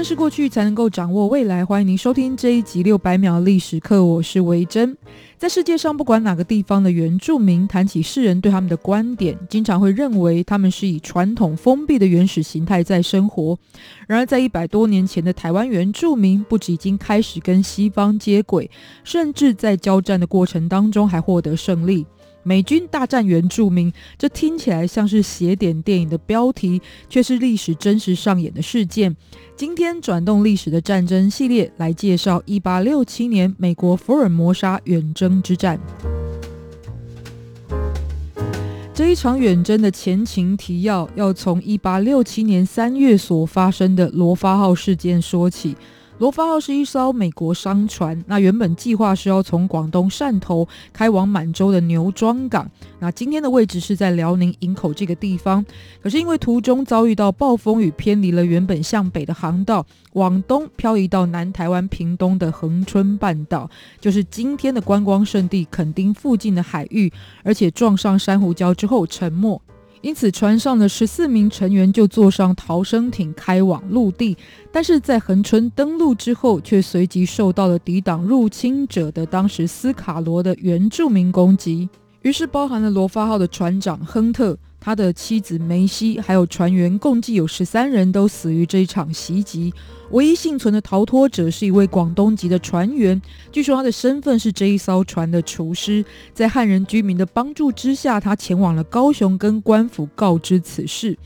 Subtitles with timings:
[0.00, 1.62] 认识过去，才能够掌握未来。
[1.62, 4.96] 欢迎您收听这一集六百秒历史课，我是维珍。
[5.36, 13.58] 在世界上，不管哪个地方的原住民，谈起世人对他们的观点，经常会认为他们是以传统封闭的原始形态在生活。
[14.06, 18.70] 然而，在一百多年前的台湾原住民，不止已经开始跟西方接轨，
[19.04, 22.06] 甚至在交战的过程当中还获得胜利。
[22.42, 29.14] 美军大战原住民，这听起来像是邪典电影的标题，却是历史真实上演的事件。
[29.56, 35.78] 今天转动历史的战争系列来介绍一八六七年美国福尔摩沙远征之战。
[38.94, 45.76] 这一场远征的前情提要，要从一八六七年三月所发生的罗发号事件说起。
[46.20, 55.64] 罗发号是一艘美国商船，那原本计划是要从广东汕头开往满洲的牛庄港，那今天的位置是在辽宁营口这个地方。
[56.02, 67.10] 可是因为途中遭遇到暴风雨，偏离了原本向北的航道，往东漂移到南台湾屏东的恒春半岛，就是今天的观光胜地垦丁附近的海域，
[67.42, 69.58] 而且撞上珊瑚礁之后沉没。
[70.02, 74.36] 因此，船上的十四名成员就坐上逃生艇开往陆地，
[74.72, 81.88] 但是在恒春登陆之后，却随即受到了抵挡入侵者的当时斯卡罗的原住民攻击。
[82.22, 84.56] 于是，包含了罗发号的船长亨特。
[84.82, 89.70] 他的妻子梅西，还有船员共计有十三人都死于这一场袭击。
[90.10, 93.20] 唯一幸存的逃脱者是一位广东籍的船员，
[93.52, 96.02] 据说他的身份是这一艘船的厨师。
[96.32, 101.18] 在汉人居民的帮助之下，他前往了高雄，跟官府告知此事。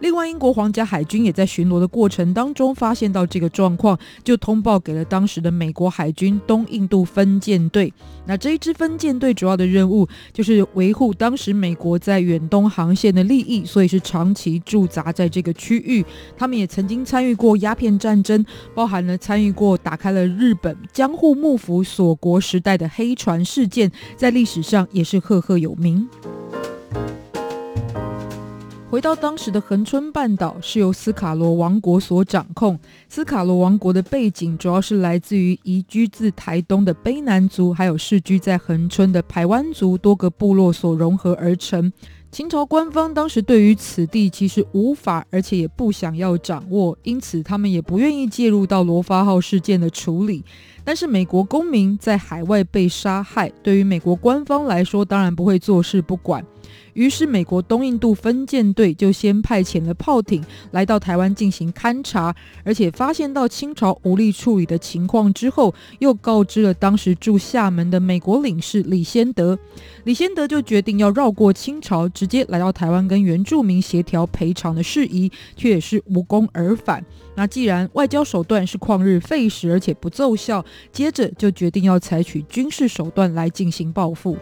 [0.00, 7.92] 另外，英国皇家海军也在巡逻的过程当中发现到这个状况，就通报给了当时的美国海军东印度分舰队。
[8.26, 16.04] 那这一支分舰队主要的任务就是维护当时美国在远东航线的利益，所以是长期驻扎在这个区域。
[16.36, 26.08] 他们也曾经参与过鸦片战争，包含了参与过打开了日本江户幕府锁国时代的黑船事件，在历史上也是赫赫有名。
[28.90, 32.76] 回到当时的恒春半岛是由斯卡罗王国所掌控。
[33.08, 41.92] 斯卡罗王国的背景主要是来自于移居自台东的卑南族，还有世居在恒春的排湾族多个部落所融合而成。
[42.32, 50.44] 清朝官方当时对于此地其实无法，而且也不想要掌握，因此他们也不愿意介入到罗发号事件的处理。
[50.84, 56.44] 但是美国公民在海外被杀害，对于美国官方来说，当然不会坐视不管。
[56.94, 69.58] 于是，美国东印度分舰队就先派遣了炮艇来到台湾进行勘察，而且发现到清朝无力处理的情况之后，又告知了当时驻厦门的美国领事李先德。
[70.04, 77.04] 李先德就决定要绕过清朝，直接来到台湾跟原住民协调赔偿的事宜，却也是无功而返。
[77.40, 80.62] 那既然外交手段是旷日费时，而且不奏效，
[80.92, 84.36] 接着就决定要采取军事手段来进行报复。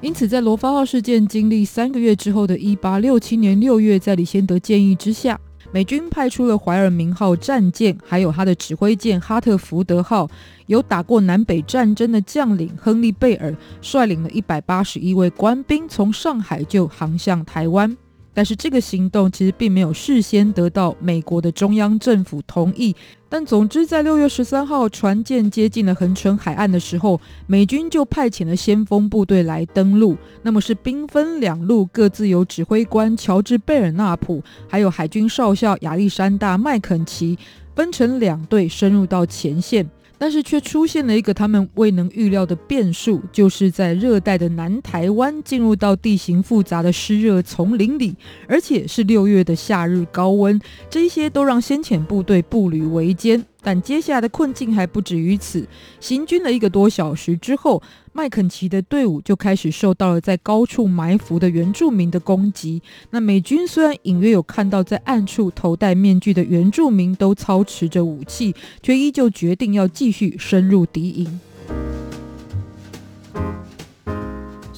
[0.00, 5.38] 因此，在罗发号事件经历三个月之后的一八六七年六月，在李先德建议之下，
[5.70, 10.28] 美军派出了怀尔明号战舰，还有他的指挥舰哈特福德号，
[10.66, 17.96] 由打过南北战争的将领亨利贝尔率领了一百八十一位官兵，从上海就航向台湾。
[18.38, 22.94] 但是这个行动其实并没有事先得到美国的中央政府同意。
[23.28, 30.16] 但总之，在六月十三号船舰接近了恒城海岸的时候，美军就派遣了先锋部队来登陆。
[30.42, 37.36] 那么是兵分两路，各自由指挥官乔治贝尔纳普，还有海军少校亚历山大麦肯齐，
[37.74, 39.84] 分成两队深入到前线。
[40.18, 48.16] 但是却出现了一个他们未能预料的变数，就是在热带的南台湾进入到地形复杂的湿热丛林里，
[48.46, 50.60] 而且是六月的夏日高温，
[50.90, 53.44] 这些都让先遣部队步履维艰。
[53.62, 55.66] 但接下来的困境还不止于此。
[56.00, 57.82] 行军了一个多小时之后，
[58.12, 62.82] 麦肯齐的队伍就开始受到了在高处埋伏的原住民的攻击。
[63.10, 71.40] 那美军虽然隐约有看到在暗处头戴面具的原住民都操持着武器，却依旧决定要继续深入敌营。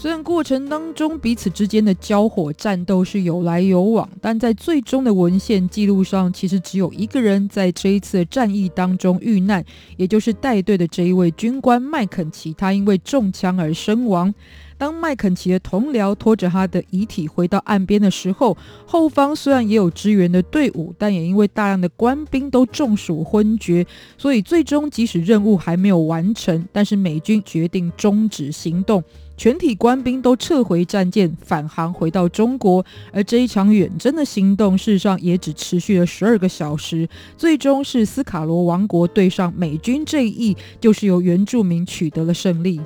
[0.01, 9.63] 虽然过程当中彼此之间的交火战斗是有来有往，但在最终的文献记录上，其实只有一个人在这一次的战役当中遇难，
[9.99, 14.33] 也就是带队的这一位军官麦肯齐，他因为中枪而身亡。
[14.79, 18.57] 当麦肯齐的同僚拖着他的遗体回到岸边的时候，
[18.87, 23.87] 后方虽然也有支援的队伍，但也因为大量的官兵都中暑昏厥，
[24.17, 29.05] 所以最终即使任务还没有完成，但是美军决定终止行动，
[29.41, 32.85] 全体官兵都撤回战舰返航回到中国。
[33.11, 37.09] 而这一场远征的行动，事实上也只持续了十二个小时，
[37.39, 42.79] 最终是斯卡罗王国对上美军这一役，就是由原住民取得了胜利。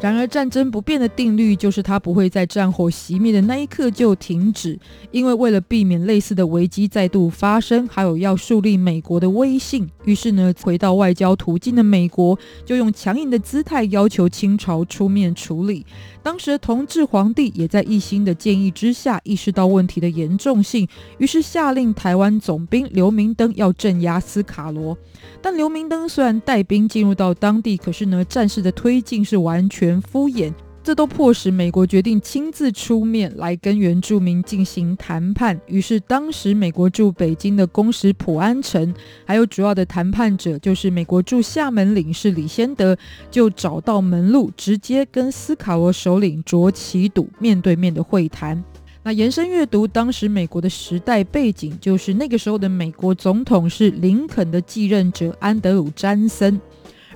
[0.00, 4.78] 然而，战争不变的定律就是它不会在战火熄灭的那一刻就停止，
[5.10, 15.84] 因为为了避免类似的危机再度发生，还有要树立美国的威信，于是呢，回到外交途径的美国就用强硬的姿态要求清朝出面处理。
[16.22, 20.86] 当时的同治皇帝也在一心的建议之下，意识到问题的严重性，
[21.18, 24.96] 于是下令台湾总兵刘明登要镇压斯卡罗。
[25.40, 30.52] 但刘明登虽然带兵进入到当地，可是呢，战事的推进是完全敷衍。
[30.82, 35.60] 这都迫使美国决定亲自出面来跟原住民进行谈判。
[35.66, 38.92] 于是，当时美国驻北京的公使普安臣，
[39.26, 42.96] 还有主要的谈判者，就是美国驻厦门领事李先德，
[43.30, 48.62] 就找到门路，直接跟斯卡罗首领卓奇笃面对面的会谈。
[49.02, 56.60] 那延伸阅读当时美国的时代背景，就是那个时候的美国总统是林肯的继任者安德鲁·詹森，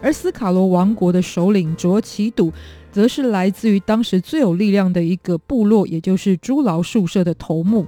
[0.05, 2.53] 而斯卡罗王国的首领卓奇笃。
[2.93, 7.85] 则是来自于当时最有力量的一个部落，也就是朱劳宿舍的头目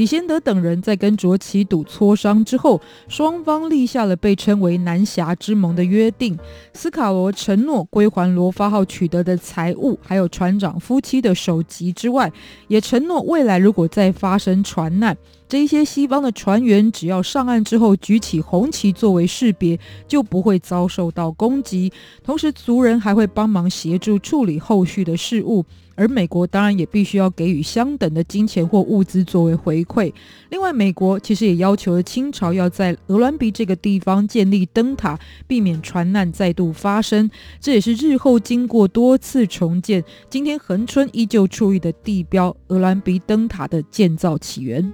[0.00, 6.38] 李先德等人，在跟卓奇笃磋商之后，双方立下了被称为南侠之盟的约定。
[6.72, 12.32] 斯卡罗承诺归还罗发号取得的财物，还有船长夫妻的首级之外，
[12.66, 15.14] 也承诺未来如果再发生船难，
[15.46, 21.92] 这些西方的船员只要上岸之后举起红旗作为识别，就不会遭受到攻击。
[22.24, 25.62] 同时，族人还会帮忙协助处理后续的事务，
[26.00, 30.10] 而美国当然也必须要给予相等的金钱或物资作为回馈。
[30.48, 37.30] 另外，美国其实也要求了清朝要在鹅銮鼻这个地方建立灯塔，避免船难再度发生。
[37.60, 44.90] 这也是日后经过多次重建，今天恒春依旧矗立的地标——鹅銮鼻灯塔的建造起源。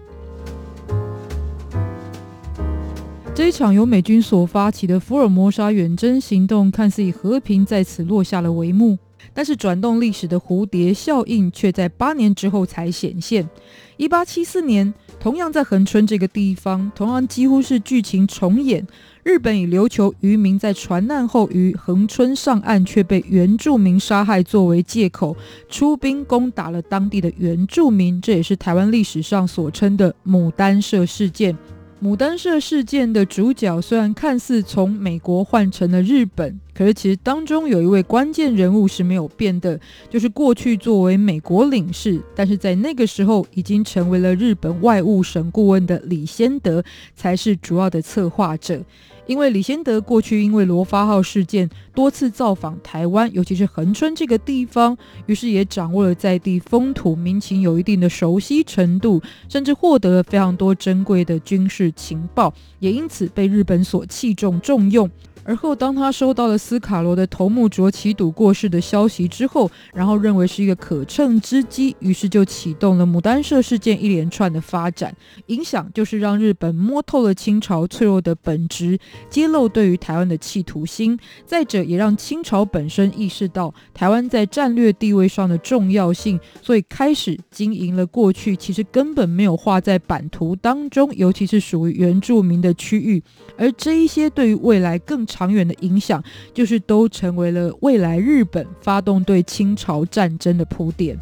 [3.33, 8.99] 这一场由美军所发起的福尔摩沙远征行动，看似以和平在此落下了帷幕，
[9.35, 13.49] 但是转动历史的蝴蝶效应却在八年之后才显现。
[13.97, 18.87] 一八七四年，同样在恒春这个地方，同样几乎是剧情重演。
[19.23, 25.37] 日本以琉球渔民在船难后于恒春上岸却被原住民杀害作为借口，
[25.69, 31.57] 出兵攻打了当地的原住民，这也是台湾历史上所称的牡丹社事件。
[32.03, 39.81] 牡丹社事件的主角虽然看似从美国换成了日本，可是其实当中有一位关键人物是没有变的，
[40.11, 46.85] 就是过去作为美国领事，但是在那个时候已经成为了日本外务省顾问的李先德
[47.15, 48.83] 才是主要的策划者。
[49.27, 54.97] 因为李先德过去因为罗发号事件多次造访台湾，尤其是恒春这个地方，
[55.27, 65.11] 于是也掌握了在地风土民情，有一定的熟悉程度，甚至获得了非常多珍贵的军事情报，也因此被日本所器重重用。
[65.43, 75.15] 而后，当他收到了斯卡罗的头目卓杞笃过世的消息之后，然后认为是一个可乘之机，于是就启动了牡丹社事件一连串的发展。
[75.47, 78.99] 影响就是让日本摸透了清朝脆弱的本质，
[79.31, 81.17] 揭露对于台湾的企图心。
[81.45, 93.23] 再者，也让清朝本身意识到台湾在战略地位上的重要性，所以开始经营了过去其实根本没有画在版图当中，尤其是属于原住民的区域。
[93.57, 96.21] 而这一些对于未来更长远的影响，
[96.57, 101.15] 就是都成为了未来日本发动对清朝战争的铺垫。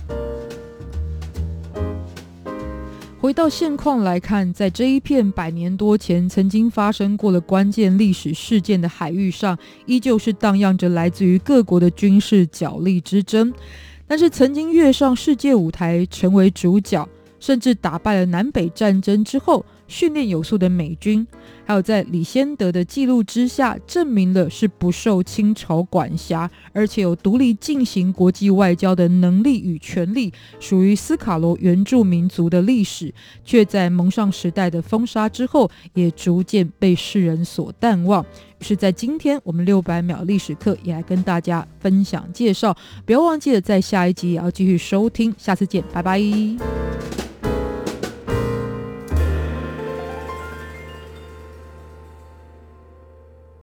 [3.21, 13.53] 回到现况来看，在这一片百年多前曾经发生过的关键历史事件的海域上，依旧是荡漾着来自于各国的军事角力之争。
[14.07, 17.09] 但是，曾经跃上世界舞台成为主角，
[17.41, 21.27] 甚至打败了南北战争之后，训练有素的美军，
[21.65, 33.13] 还有在李先德的记录之下，证明了是不受清朝管辖，而且有独立进行国际外交的能力与权利，属于斯卡罗原住民族的历史，
[33.45, 38.25] 却在蒙上时代的封杀之后，也逐渐被世人所淡忘。
[38.61, 42.75] 于是，在今天我们六百秒历史课也来跟大家分享介绍，
[43.05, 47.24] 不要忘记了在下一集也要继续收听，下次见，拜拜。